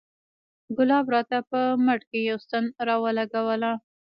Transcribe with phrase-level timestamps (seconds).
[0.77, 3.71] ګلاب راته په مټ کښې يوه ستن راولګوله.